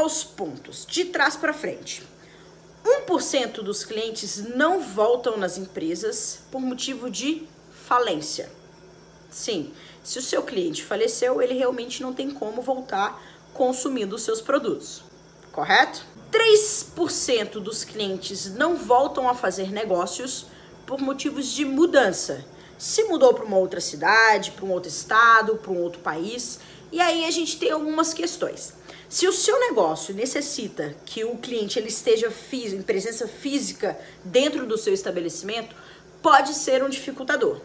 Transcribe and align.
Aos 0.00 0.24
pontos, 0.24 0.86
de 0.86 1.06
trás 1.06 1.36
para 1.36 1.52
frente. 1.52 2.02
1% 2.84 3.62
dos 3.62 3.84
clientes 3.84 4.38
não 4.54 4.80
voltam 4.80 5.36
nas 5.36 5.58
empresas 5.58 6.40
por 6.50 6.60
motivo 6.60 7.10
de 7.10 7.46
falência. 7.86 8.50
Sim, 9.30 9.72
se 10.02 10.18
o 10.18 10.22
seu 10.22 10.42
cliente 10.42 10.84
faleceu, 10.84 11.40
ele 11.42 11.54
realmente 11.54 12.02
não 12.02 12.12
tem 12.12 12.30
como 12.30 12.62
voltar 12.62 13.22
consumindo 13.52 14.16
os 14.16 14.22
seus 14.22 14.40
produtos, 14.40 15.02
correto? 15.52 16.04
3% 16.32 17.60
dos 17.60 17.84
clientes 17.84 18.54
não 18.54 18.76
voltam 18.76 19.28
a 19.28 19.34
fazer 19.34 19.70
negócios 19.70 20.46
por 20.86 21.00
motivos 21.00 21.48
de 21.48 21.64
mudança. 21.64 22.44
Se 22.78 23.04
mudou 23.04 23.34
para 23.34 23.44
uma 23.44 23.58
outra 23.58 23.80
cidade, 23.80 24.52
para 24.52 24.64
um 24.64 24.72
outro 24.72 24.88
estado, 24.88 25.56
para 25.56 25.70
um 25.70 25.82
outro 25.82 26.00
país, 26.00 26.60
e 26.90 27.00
aí 27.00 27.26
a 27.26 27.30
gente 27.30 27.58
tem 27.58 27.70
algumas 27.70 28.14
questões. 28.14 28.72
Se 29.10 29.26
o 29.26 29.32
seu 29.32 29.58
negócio 29.58 30.14
necessita 30.14 30.94
que 31.04 31.24
o 31.24 31.36
cliente 31.36 31.80
ele 31.80 31.88
esteja 31.88 32.32
em 32.52 32.80
presença 32.80 33.26
física 33.26 33.98
dentro 34.24 34.64
do 34.64 34.78
seu 34.78 34.94
estabelecimento, 34.94 35.74
pode 36.22 36.54
ser 36.54 36.84
um 36.84 36.88
dificultador. 36.88 37.60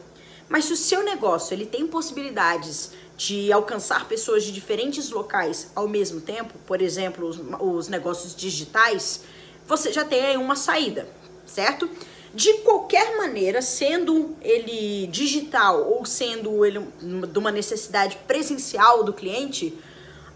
Mas 0.50 0.66
se 0.66 0.74
o 0.74 0.76
seu 0.76 1.04
negócio 1.04 1.54
ele 1.54 1.68
tem 1.68 1.86
possibilidades 1.86 2.94
de 3.16 3.52
alcançar 3.52 4.08
pessoas 4.08 4.44
de 4.44 4.52
diferentes 4.52 5.12
locais 5.12 5.70
ao 5.76 5.88
mesmo 5.88 6.20
tempo, 6.20 6.56
por 6.66 6.82
exemplo, 6.82 7.28
os, 7.28 7.40
os 7.60 7.88
negócios 7.90 8.36
digitais, 8.36 9.22
você 9.68 9.94
já 9.94 10.04
tem 10.04 10.26
aí 10.26 10.38
uma 10.38 10.56
saída, 10.56 11.08
certo? 11.46 11.88
De 12.34 12.54
qualquer 12.64 13.18
maneira, 13.18 13.62
sendo 13.62 14.36
ele 14.42 15.06
digital 15.08 15.92
ou 15.92 16.06
sendo 16.06 16.66
ele 16.66 16.80
de 17.00 17.38
uma 17.38 17.52
necessidade 17.52 18.18
presencial 18.26 19.04
do 19.04 19.14
cliente, 19.14 19.78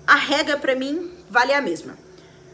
a 0.06 0.16
regra 0.16 0.58
para 0.58 0.76
mim 0.76 1.12
vale 1.30 1.54
a 1.54 1.62
mesma. 1.62 1.98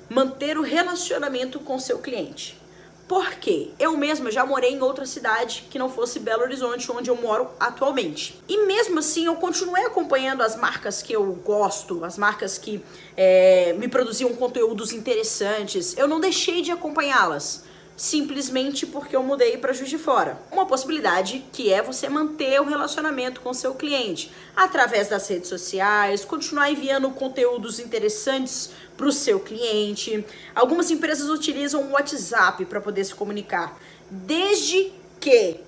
Manter 0.09 0.57
o 0.57 0.61
relacionamento 0.61 1.59
com 1.59 1.79
seu 1.79 1.99
cliente. 1.99 2.59
Porque 3.07 3.69
eu 3.77 3.95
mesma 3.95 4.31
já 4.31 4.45
morei 4.45 4.71
em 4.71 4.81
outra 4.81 5.05
cidade 5.05 5.65
que 5.69 5.77
não 5.77 5.89
fosse 5.89 6.19
Belo 6.19 6.41
Horizonte, 6.41 6.91
onde 6.91 7.09
eu 7.09 7.15
moro 7.15 7.49
atualmente. 7.59 8.41
E 8.47 8.65
mesmo 8.65 8.97
assim, 8.97 9.25
eu 9.25 9.35
continuei 9.35 9.85
acompanhando 9.85 10.41
as 10.41 10.55
marcas 10.55 11.03
que 11.03 11.13
eu 11.13 11.33
gosto, 11.33 12.03
as 12.03 12.17
marcas 12.17 12.57
que 12.57 12.83
é, 13.15 13.73
me 13.73 13.87
produziam 13.87 14.33
conteúdos 14.33 14.91
interessantes. 14.91 15.95
Eu 15.95 16.07
não 16.07 16.19
deixei 16.19 16.63
de 16.63 16.71
acompanhá-las 16.71 17.64
simplesmente 17.95 18.85
porque 18.85 19.15
eu 19.15 19.23
mudei 19.23 19.57
para 19.57 19.73
Juiz 19.73 19.89
de 19.89 19.97
Fora. 19.97 20.37
Uma 20.51 20.65
possibilidade 20.65 21.45
que 21.53 21.71
é 21.71 21.81
você 21.81 22.09
manter 22.09 22.59
o 22.59 22.65
relacionamento 22.65 23.41
com 23.41 23.53
seu 23.53 23.73
cliente 23.73 24.31
através 24.55 25.07
das 25.07 25.27
redes 25.27 25.47
sociais, 25.47 26.25
continuar 26.25 26.71
enviando 26.71 27.09
conteúdos 27.11 27.79
interessantes 27.79 28.71
para 28.97 29.07
o 29.07 29.11
seu 29.11 29.39
cliente. 29.39 30.25
Algumas 30.53 30.91
empresas 30.91 31.29
utilizam 31.29 31.83
o 31.83 31.91
WhatsApp 31.91 32.65
para 32.65 32.81
poder 32.81 33.03
se 33.03 33.15
comunicar, 33.15 33.77
desde 34.09 34.91
que 35.19 35.59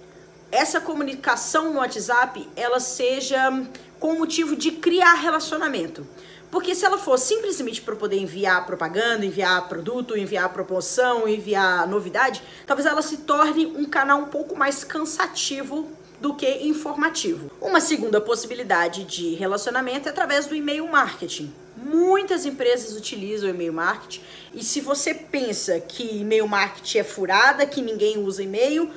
essa 0.51 0.79
comunicação 0.79 1.73
no 1.73 1.79
WhatsApp 1.79 2.47
ela 2.55 2.79
seja 2.79 3.51
com 3.99 4.13
o 4.13 4.19
motivo 4.19 4.55
de 4.55 4.71
criar 4.71 5.15
relacionamento. 5.15 6.05
Porque 6.49 6.73
se 6.73 6.85
ela 6.85 6.97
for 6.97 7.17
simplesmente 7.17 7.81
para 7.81 7.95
poder 7.95 8.17
enviar 8.17 8.65
propaganda, 8.65 9.25
enviar 9.25 9.67
produto, 9.67 10.17
enviar 10.17 10.51
promoção, 10.53 11.27
enviar 11.27 11.87
novidade, 11.87 12.41
talvez 12.65 12.85
ela 12.85 13.01
se 13.01 13.17
torne 13.17 13.65
um 13.65 13.85
canal 13.85 14.19
um 14.19 14.25
pouco 14.25 14.55
mais 14.55 14.83
cansativo 14.83 15.91
do 16.19 16.33
que 16.33 16.49
informativo. 16.67 17.51
Uma 17.61 17.79
segunda 17.79 18.19
possibilidade 18.19 19.03
de 19.03 19.35
relacionamento 19.35 20.07
é 20.07 20.11
através 20.11 20.45
do 20.45 20.55
e-mail 20.55 20.87
marketing. 20.87 21.53
Muitas 21.75 22.45
empresas 22.45 22.97
utilizam 22.97 23.49
e-mail 23.49 23.73
marketing 23.73 24.21
e 24.53 24.63
se 24.63 24.81
você 24.81 25.13
pensa 25.13 25.79
que 25.79 26.17
e-mail 26.17 26.47
marketing 26.47 26.97
é 26.97 27.03
furada, 27.03 27.67
que 27.67 27.81
ninguém 27.81 28.17
usa 28.17 28.41
e-mail, 28.41 28.91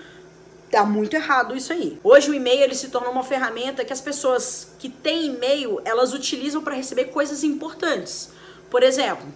Tá 0.70 0.84
muito 0.84 1.14
errado 1.14 1.56
isso 1.56 1.72
aí. 1.72 1.98
Hoje 2.04 2.30
o 2.30 2.34
e-mail 2.34 2.62
ele 2.62 2.76
se 2.76 2.88
torna 2.90 3.10
uma 3.10 3.24
ferramenta 3.24 3.84
que 3.84 3.92
as 3.92 4.00
pessoas 4.00 4.72
que 4.78 4.88
têm 4.88 5.26
e-mail, 5.26 5.80
elas 5.84 6.12
utilizam 6.12 6.62
para 6.62 6.76
receber 6.76 7.06
coisas 7.06 7.42
importantes. 7.42 8.30
Por 8.70 8.84
exemplo, 8.84 9.26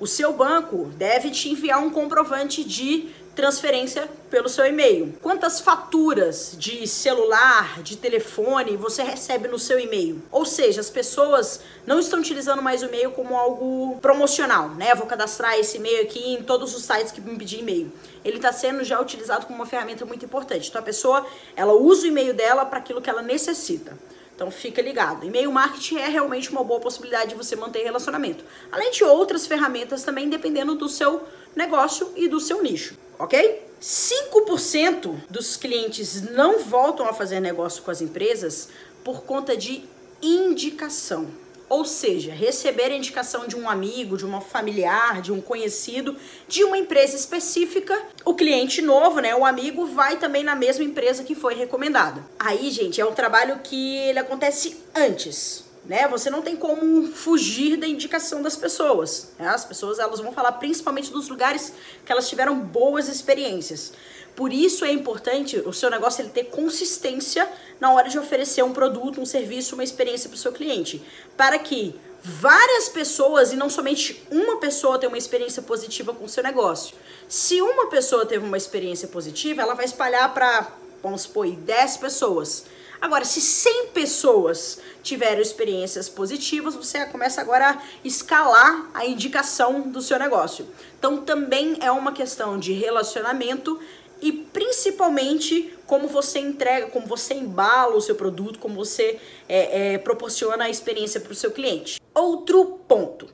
o 0.00 0.06
seu 0.06 0.32
banco 0.32 0.86
deve 0.96 1.30
te 1.30 1.48
enviar 1.48 1.78
um 1.78 1.90
comprovante 1.90 2.64
de 2.64 3.08
transferência 3.34 4.08
pelo 4.30 4.48
seu 4.48 4.66
e-mail. 4.66 5.14
Quantas 5.22 5.60
faturas 5.60 6.54
de 6.58 6.86
celular, 6.86 7.82
de 7.82 7.96
telefone 7.96 8.76
você 8.76 9.02
recebe 9.02 9.48
no 9.48 9.58
seu 9.58 9.78
e-mail? 9.78 10.22
Ou 10.30 10.44
seja, 10.44 10.80
as 10.80 10.90
pessoas 10.90 11.60
não 11.86 11.98
estão 11.98 12.20
utilizando 12.20 12.62
mais 12.62 12.82
o 12.82 12.86
e-mail 12.86 13.10
como 13.12 13.36
algo 13.36 13.98
promocional, 14.00 14.70
né? 14.70 14.94
vou 14.94 15.06
cadastrar 15.06 15.58
esse 15.58 15.78
e-mail 15.78 16.02
aqui 16.02 16.34
em 16.34 16.42
todos 16.42 16.74
os 16.74 16.82
sites 16.84 17.12
que 17.12 17.20
me 17.20 17.36
pedir 17.36 17.60
e-mail. 17.60 17.92
Ele 18.24 18.36
está 18.36 18.52
sendo 18.52 18.84
já 18.84 19.00
utilizado 19.00 19.46
como 19.46 19.58
uma 19.58 19.66
ferramenta 19.66 20.04
muito 20.04 20.24
importante. 20.24 20.68
Então 20.68 20.80
a 20.80 20.84
pessoa, 20.84 21.26
ela 21.56 21.72
usa 21.72 22.04
o 22.04 22.06
e-mail 22.06 22.34
dela 22.34 22.64
para 22.64 22.78
aquilo 22.78 23.00
que 23.00 23.08
ela 23.08 23.22
necessita. 23.22 23.96
Então 24.34 24.50
fica 24.50 24.80
ligado. 24.80 25.26
E-mail 25.26 25.52
marketing 25.52 25.96
é 25.96 26.08
realmente 26.08 26.50
uma 26.50 26.64
boa 26.64 26.80
possibilidade 26.80 27.30
de 27.30 27.34
você 27.34 27.54
manter 27.54 27.82
relacionamento. 27.82 28.42
Além 28.72 28.90
de 28.90 29.04
outras 29.04 29.46
ferramentas 29.46 30.02
também, 30.02 30.30
dependendo 30.30 30.74
do 30.74 30.88
seu 30.88 31.22
negócio 31.54 32.10
e 32.16 32.26
do 32.26 32.40
seu 32.40 32.62
nicho, 32.62 32.96
ok? 33.20 33.62
5% 33.80 35.14
dos 35.28 35.56
clientes 35.56 36.22
não 36.32 36.58
voltam 36.60 37.06
a 37.06 37.12
fazer 37.12 37.38
negócio 37.38 37.82
com 37.82 37.90
as 37.90 38.00
empresas 38.00 38.68
por 39.04 39.22
conta 39.22 39.56
de 39.56 39.84
indicação. 40.20 41.28
Ou 41.68 41.84
seja, 41.84 42.32
receber 42.32 42.86
a 42.86 42.96
indicação 42.96 43.46
de 43.46 43.56
um 43.56 43.70
amigo, 43.70 44.16
de 44.16 44.24
uma 44.26 44.40
familiar, 44.40 45.22
de 45.22 45.30
um 45.30 45.40
conhecido, 45.40 46.16
de 46.48 46.64
uma 46.64 46.76
empresa 46.76 47.14
específica, 47.14 47.96
o 48.24 48.34
cliente 48.34 48.82
novo, 48.82 49.20
né, 49.20 49.36
o 49.36 49.44
amigo, 49.44 49.86
vai 49.86 50.18
também 50.18 50.42
na 50.42 50.56
mesma 50.56 50.82
empresa 50.82 51.22
que 51.22 51.34
foi 51.34 51.54
recomendada. 51.54 52.24
Aí, 52.38 52.70
gente, 52.70 53.00
é 53.00 53.06
um 53.06 53.14
trabalho 53.14 53.60
que 53.62 53.96
ele 53.98 54.18
acontece 54.18 54.78
antes 54.94 55.69
né? 55.90 56.06
Você 56.06 56.30
não 56.30 56.40
tem 56.40 56.54
como 56.54 57.08
fugir 57.08 57.76
da 57.76 57.84
indicação 57.84 58.40
das 58.40 58.54
pessoas. 58.54 59.32
Né? 59.36 59.48
As 59.48 59.64
pessoas 59.64 59.98
elas 59.98 60.20
vão 60.20 60.32
falar 60.32 60.52
principalmente 60.52 61.10
dos 61.10 61.28
lugares 61.28 61.72
que 62.06 62.12
elas 62.12 62.28
tiveram 62.28 62.60
boas 62.60 63.08
experiências. 63.08 63.92
Por 64.36 64.52
isso 64.52 64.84
é 64.84 64.92
importante 64.92 65.56
o 65.58 65.72
seu 65.72 65.90
negócio 65.90 66.22
ele 66.22 66.28
ter 66.28 66.44
consistência 66.44 67.50
na 67.80 67.92
hora 67.92 68.08
de 68.08 68.16
oferecer 68.20 68.62
um 68.62 68.72
produto, 68.72 69.20
um 69.20 69.26
serviço, 69.26 69.74
uma 69.74 69.82
experiência 69.82 70.30
para 70.30 70.36
o 70.36 70.38
seu 70.38 70.52
cliente, 70.52 71.02
para 71.36 71.58
que 71.58 71.98
várias 72.22 72.88
pessoas 72.88 73.52
e 73.52 73.56
não 73.56 73.68
somente 73.68 74.24
uma 74.30 74.58
pessoa 74.58 74.96
tenha 74.96 75.10
uma 75.10 75.18
experiência 75.18 75.60
positiva 75.60 76.14
com 76.14 76.24
o 76.24 76.28
seu 76.28 76.44
negócio. 76.44 76.94
Se 77.28 77.60
uma 77.60 77.88
pessoa 77.88 78.24
teve 78.24 78.46
uma 78.46 78.56
experiência 78.56 79.08
positiva, 79.08 79.60
ela 79.60 79.74
vai 79.74 79.86
espalhar 79.86 80.32
para, 80.32 80.70
vamos 81.02 81.22
supor, 81.22 81.50
10 81.50 81.96
pessoas. 81.96 82.64
Agora, 83.00 83.24
se 83.24 83.40
100 83.40 83.88
pessoas 83.88 84.78
tiveram 85.02 85.40
experiências 85.40 86.08
positivas, 86.08 86.74
você 86.74 87.04
começa 87.06 87.40
agora 87.40 87.70
a 87.70 87.82
escalar 88.04 88.90
a 88.94 89.06
indicação 89.06 89.82
do 89.82 90.00
seu 90.00 90.18
negócio. 90.18 90.66
Então, 90.98 91.18
também 91.18 91.76
é 91.80 91.90
uma 91.90 92.12
questão 92.12 92.58
de 92.58 92.72
relacionamento 92.72 93.78
e 94.20 94.32
principalmente 94.32 95.74
como 95.86 96.06
você 96.06 96.38
entrega, 96.38 96.88
como 96.88 97.06
você 97.06 97.34
embala 97.34 97.96
o 97.96 98.00
seu 98.00 98.14
produto, 98.14 98.58
como 98.58 98.74
você 98.74 99.18
é, 99.48 99.94
é, 99.94 99.98
proporciona 99.98 100.64
a 100.64 100.70
experiência 100.70 101.20
para 101.20 101.32
o 101.32 101.34
seu 101.34 101.50
cliente. 101.50 102.00
Outro 102.14 102.78
ponto. 102.86 103.26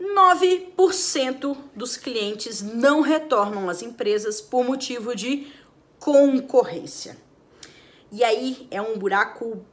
9% 0.00 1.56
dos 1.74 1.96
clientes 1.96 2.60
não 2.60 3.00
retornam 3.00 3.68
às 3.68 3.80
empresas 3.80 4.40
por 4.40 4.62
motivo 4.62 5.16
de 5.16 5.50
concorrência. 5.98 7.16
E 8.12 8.22
aí 8.22 8.68
é 8.70 8.80
um 8.80 8.98
buraco 8.98 9.64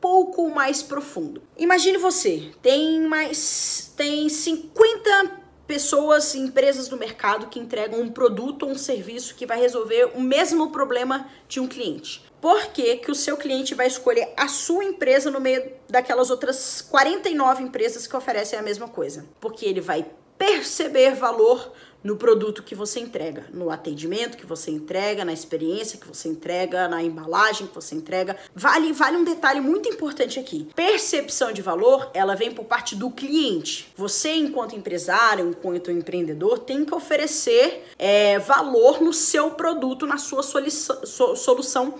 pouco 0.00 0.48
mais 0.50 0.82
profundo. 0.82 1.42
Imagine 1.56 1.98
você, 1.98 2.50
tem 2.62 3.02
mais 3.02 3.92
tem 3.96 4.28
50 4.28 5.40
pessoas, 5.66 6.34
empresas 6.34 6.88
do 6.88 6.96
mercado 6.96 7.46
que 7.46 7.60
entregam 7.60 8.00
um 8.00 8.08
produto 8.08 8.64
ou 8.64 8.72
um 8.72 8.78
serviço 8.78 9.36
que 9.36 9.46
vai 9.46 9.60
resolver 9.60 10.10
o 10.16 10.20
mesmo 10.20 10.70
problema 10.72 11.28
de 11.48 11.60
um 11.60 11.68
cliente. 11.68 12.24
Por 12.40 12.68
que, 12.68 12.96
que 12.96 13.10
o 13.10 13.14
seu 13.14 13.36
cliente 13.36 13.74
vai 13.74 13.86
escolher 13.86 14.32
a 14.36 14.48
sua 14.48 14.82
empresa 14.82 15.30
no 15.30 15.40
meio 15.40 15.72
daquelas 15.88 16.30
outras 16.30 16.80
49 16.80 17.62
empresas 17.62 18.06
que 18.06 18.16
oferecem 18.16 18.58
a 18.58 18.62
mesma 18.62 18.88
coisa? 18.88 19.26
Porque 19.38 19.64
ele 19.64 19.80
vai 19.80 20.06
perceber 20.40 21.14
valor 21.16 21.70
no 22.02 22.16
produto 22.16 22.62
que 22.62 22.74
você 22.74 22.98
entrega, 22.98 23.44
no 23.52 23.68
atendimento 23.68 24.38
que 24.38 24.46
você 24.46 24.70
entrega, 24.70 25.22
na 25.22 25.34
experiência 25.34 25.98
que 25.98 26.08
você 26.08 26.30
entrega, 26.30 26.88
na 26.88 27.02
embalagem 27.02 27.66
que 27.66 27.74
você 27.74 27.94
entrega. 27.94 28.38
Vale, 28.54 28.90
vale 28.94 29.18
um 29.18 29.24
detalhe 29.24 29.60
muito 29.60 29.86
importante 29.86 30.40
aqui. 30.40 30.66
Percepção 30.74 31.52
de 31.52 31.60
valor, 31.60 32.10
ela 32.14 32.34
vem 32.34 32.52
por 32.52 32.64
parte 32.64 32.96
do 32.96 33.10
cliente. 33.10 33.92
Você, 33.94 34.30
enquanto 34.32 34.74
empresário, 34.74 35.46
enquanto 35.46 35.90
empreendedor, 35.90 36.60
tem 36.60 36.86
que 36.86 36.94
oferecer 36.94 37.84
é, 37.98 38.38
valor 38.38 39.02
no 39.02 39.12
seu 39.12 39.50
produto, 39.50 40.06
na 40.06 40.16
sua 40.16 40.42
solução 40.42 41.96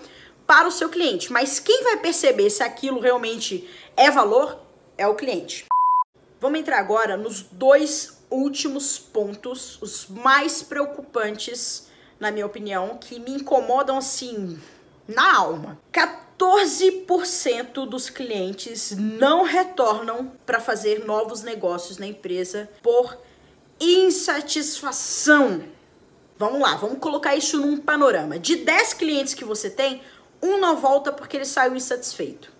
para 0.47 0.67
o 0.67 0.71
seu 0.71 0.89
cliente. 0.89 1.31
Mas 1.31 1.59
quem 1.59 1.83
vai 1.83 1.97
perceber 1.97 2.49
se 2.49 2.63
aquilo 2.63 2.99
realmente 2.99 3.69
é 3.95 4.09
valor 4.09 4.57
é 4.97 5.05
o 5.05 5.13
cliente. 5.13 5.67
Vamos 6.39 6.59
entrar 6.59 6.79
agora 6.79 7.15
nos 7.15 7.43
dois 7.43 8.19
últimos 8.31 8.97
pontos, 8.97 9.79
os 9.81 10.07
mais 10.07 10.63
preocupantes, 10.63 11.87
na 12.19 12.31
minha 12.31 12.45
opinião, 12.45 12.97
que 12.97 13.19
me 13.19 13.31
incomodam 13.31 13.97
assim 13.97 14.57
na 15.07 15.37
alma. 15.37 15.77
14% 15.91 17.85
dos 17.85 18.09
clientes 18.09 18.91
não 18.97 19.43
retornam 19.43 20.31
para 20.45 20.59
fazer 20.59 21.05
novos 21.05 21.43
negócios 21.43 21.97
na 21.97 22.07
empresa 22.07 22.69
por 22.81 23.17
insatisfação. 23.79 25.63
Vamos 26.37 26.61
lá, 26.61 26.75
vamos 26.75 26.99
colocar 26.99 27.35
isso 27.35 27.59
num 27.59 27.77
panorama. 27.77 28.39
De 28.39 28.55
10 28.55 28.93
clientes 28.93 29.33
que 29.33 29.45
você 29.45 29.69
tem, 29.69 30.01
um 30.41 30.57
não 30.57 30.77
volta 30.77 31.11
porque 31.11 31.37
ele 31.37 31.45
saiu 31.45 31.75
insatisfeito. 31.75 32.51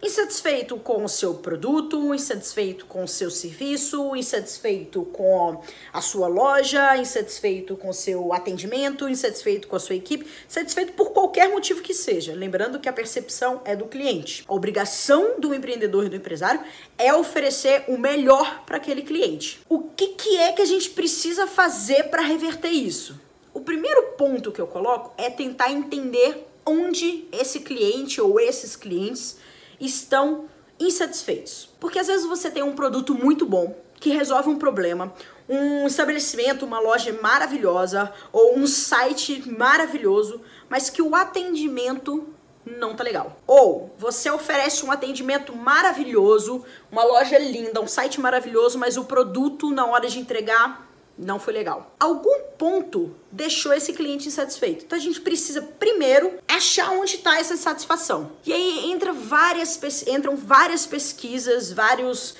Insatisfeito 0.00 0.76
com 0.76 1.04
o 1.04 1.08
seu 1.08 1.34
produto, 1.34 2.14
insatisfeito 2.14 2.86
com 2.86 3.02
o 3.02 3.08
seu 3.08 3.32
serviço, 3.32 4.14
insatisfeito 4.14 5.02
com 5.06 5.60
a 5.92 6.00
sua 6.00 6.28
loja, 6.28 6.96
insatisfeito 6.96 7.76
com 7.76 7.88
o 7.88 7.92
seu 7.92 8.32
atendimento, 8.32 9.08
insatisfeito 9.08 9.66
com 9.66 9.74
a 9.74 9.80
sua 9.80 9.96
equipe, 9.96 10.24
insatisfeito 10.48 10.92
por 10.92 11.10
qualquer 11.10 11.48
motivo 11.48 11.82
que 11.82 11.92
seja. 11.92 12.32
Lembrando 12.32 12.78
que 12.78 12.88
a 12.88 12.92
percepção 12.92 13.60
é 13.64 13.74
do 13.74 13.86
cliente. 13.86 14.44
A 14.46 14.54
obrigação 14.54 15.40
do 15.40 15.52
empreendedor 15.52 16.06
e 16.06 16.08
do 16.08 16.16
empresário 16.16 16.60
é 16.96 17.12
oferecer 17.12 17.82
o 17.88 17.98
melhor 17.98 18.62
para 18.64 18.76
aquele 18.76 19.02
cliente. 19.02 19.60
O 19.68 19.80
que, 19.80 20.08
que 20.10 20.36
é 20.36 20.52
que 20.52 20.62
a 20.62 20.66
gente 20.66 20.90
precisa 20.90 21.48
fazer 21.48 22.04
para 22.04 22.22
reverter 22.22 22.70
isso? 22.70 23.20
O 23.52 23.62
primeiro 23.62 24.12
ponto 24.16 24.52
que 24.52 24.60
eu 24.60 24.68
coloco 24.68 25.12
é 25.18 25.28
tentar 25.28 25.72
entender 25.72 26.46
onde 26.64 27.26
esse 27.32 27.60
cliente 27.60 28.20
ou 28.20 28.38
esses 28.38 28.76
clientes 28.76 29.36
estão 29.80 30.46
insatisfeitos. 30.78 31.68
Porque 31.80 31.98
às 31.98 32.06
vezes 32.06 32.26
você 32.26 32.50
tem 32.50 32.62
um 32.62 32.74
produto 32.74 33.14
muito 33.14 33.44
bom 33.46 33.74
que 34.00 34.10
resolve 34.10 34.48
um 34.48 34.56
problema, 34.56 35.12
um 35.48 35.86
estabelecimento, 35.86 36.64
uma 36.64 36.78
loja 36.78 37.12
maravilhosa 37.20 38.12
ou 38.32 38.56
um 38.58 38.66
site 38.66 39.50
maravilhoso, 39.50 40.40
mas 40.68 40.88
que 40.88 41.02
o 41.02 41.14
atendimento 41.14 42.28
não 42.64 42.94
tá 42.94 43.02
legal. 43.02 43.40
Ou 43.46 43.94
você 43.98 44.30
oferece 44.30 44.84
um 44.84 44.92
atendimento 44.92 45.56
maravilhoso, 45.56 46.64
uma 46.92 47.02
loja 47.02 47.38
linda, 47.38 47.80
um 47.80 47.86
site 47.86 48.20
maravilhoso, 48.20 48.78
mas 48.78 48.96
o 48.96 49.04
produto 49.04 49.70
na 49.70 49.86
hora 49.86 50.08
de 50.08 50.18
entregar 50.18 50.87
não 51.18 51.40
foi 51.40 51.52
legal. 51.52 51.94
Algum 51.98 52.42
ponto 52.56 53.14
deixou 53.30 53.72
esse 53.72 53.92
cliente 53.92 54.28
insatisfeito. 54.28 54.84
Então 54.84 54.96
a 54.96 55.00
gente 55.00 55.20
precisa 55.20 55.60
primeiro 55.60 56.38
achar 56.46 56.90
onde 56.92 57.16
está 57.16 57.38
essa 57.38 57.56
satisfação. 57.56 58.32
E 58.46 58.52
aí 58.52 58.90
entra 58.90 59.12
várias, 59.12 60.06
entram 60.06 60.36
várias 60.36 60.86
pesquisas, 60.86 61.72
vários 61.72 62.30
uh, 62.30 62.36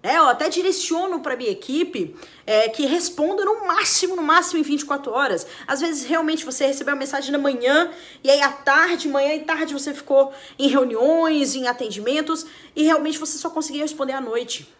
É, 0.00 0.16
eu 0.16 0.28
até 0.28 0.48
direciono 0.48 1.18
para 1.18 1.34
minha 1.34 1.50
equipe 1.50 2.14
é, 2.46 2.68
que 2.68 2.86
responda 2.86 3.44
no 3.44 3.66
máximo, 3.66 4.14
no 4.14 4.22
máximo 4.22 4.60
em 4.60 4.62
24 4.62 5.10
horas. 5.10 5.44
Às 5.66 5.80
vezes, 5.80 6.04
realmente, 6.04 6.44
você 6.44 6.68
recebeu 6.68 6.94
uma 6.94 7.00
mensagem 7.00 7.32
na 7.32 7.38
manhã, 7.38 7.90
e 8.22 8.30
aí 8.30 8.40
à 8.40 8.52
tarde, 8.52 9.08
manhã 9.08 9.34
e 9.34 9.40
tarde, 9.40 9.74
você 9.74 9.92
ficou 9.92 10.32
em 10.56 10.68
reuniões, 10.68 11.56
em 11.56 11.66
atendimentos, 11.66 12.46
e 12.76 12.84
realmente 12.84 13.18
você 13.18 13.36
só 13.38 13.50
conseguia 13.50 13.82
responder 13.82 14.12
à 14.12 14.20
noite 14.20 14.77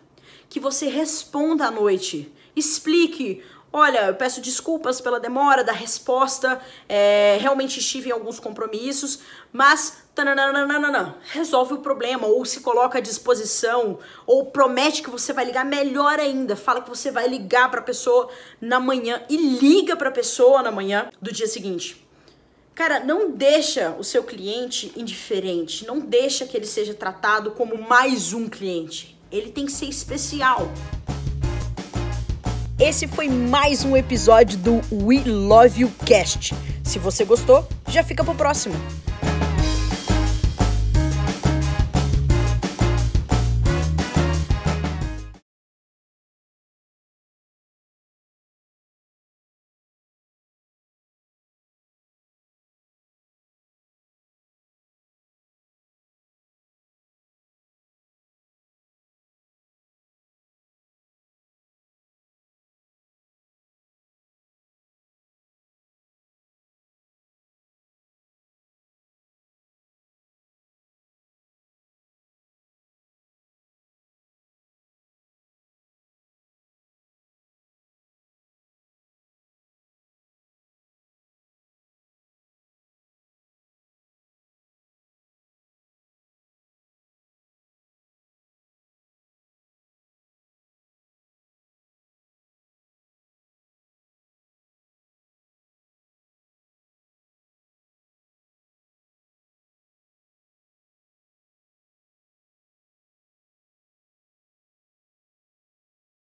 que 0.49 0.61
você 0.61 0.87
responda 0.89 1.67
à 1.67 1.71
noite. 1.71 2.33
Explique. 2.55 3.43
Olha, 3.71 4.07
eu 4.07 4.15
peço 4.15 4.41
desculpas 4.41 4.99
pela 4.99 5.21
demora 5.21 5.63
da 5.63 5.73
resposta, 5.73 6.59
é, 6.89 7.37
realmente 7.39 7.79
estive 7.81 8.09
em 8.09 8.13
alguns 8.13 8.41
compromissos, 8.41 9.21
mas 9.53 10.05
tananana, 10.15 11.17
resolve 11.31 11.75
o 11.75 11.79
problema, 11.79 12.27
ou 12.27 12.47
se 12.47 12.61
coloca 12.61 12.97
à 12.97 13.01
disposição, 13.01 13.99
ou 14.27 14.47
promete 14.47 15.03
que 15.03 15.11
você 15.11 15.35
vai 15.35 15.45
ligar 15.45 15.67
melhor 15.67 16.19
ainda, 16.19 16.57
fala 16.57 16.81
que 16.81 16.89
você 16.89 17.11
vai 17.11 17.29
ligar 17.29 17.71
para 17.71 17.81
a 17.81 17.85
pessoa 17.85 18.31
na 18.59 18.81
manhã 18.81 19.23
e 19.29 19.37
liga 19.37 19.95
para 19.97 20.09
a 20.09 20.13
pessoa 20.13 20.63
na 20.63 20.71
manhã 20.71 21.11
do 21.21 21.31
dia 21.31 21.47
seguinte. 21.47 22.09
Cara, 22.75 23.01
não 23.01 23.33
deixa 23.33 23.95
o 23.99 24.05
seu 24.05 24.23
cliente 24.23 24.93
indiferente, 24.97 25.87
não 25.87 25.99
deixa 25.99 26.47
que 26.47 26.57
ele 26.57 26.67
seja 26.67 26.95
tratado 26.95 27.51
como 27.51 27.77
mais 27.77 28.33
um 28.33 28.49
cliente. 28.49 29.18
Ele 29.31 29.51
tem 29.51 29.67
que 29.67 29.73
ser 29.73 29.87
especial. 29.87 30.71
Esse 32.81 33.07
foi 33.07 33.29
mais 33.29 33.85
um 33.85 33.95
episódio 33.95 34.57
do 34.59 34.81
We 34.91 35.23
Love 35.27 35.83
You 35.83 35.93
Cast. 36.07 36.55
Se 36.83 36.99
você 36.99 37.27
gostou, 37.27 37.69
já 37.89 38.03
fica 38.03 38.25
pro 38.25 38.35
próximo. 38.35 38.75